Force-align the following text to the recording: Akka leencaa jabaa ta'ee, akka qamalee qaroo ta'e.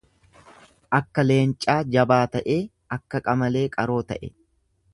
Akka 0.99 1.25
leencaa 1.27 1.75
jabaa 1.97 2.21
ta'ee, 2.37 2.57
akka 2.99 3.21
qamalee 3.29 3.65
qaroo 3.77 4.03
ta'e. 4.13 4.35